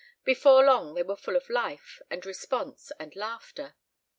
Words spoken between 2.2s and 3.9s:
response, and laughter.